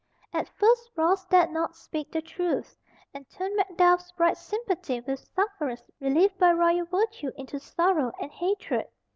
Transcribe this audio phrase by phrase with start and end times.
[0.33, 2.75] At first Ross dared not speak the truth,
[3.13, 8.87] and turn Macduff's bright sympathy with sufferers relieved by royal virtue into sorrow and hatred.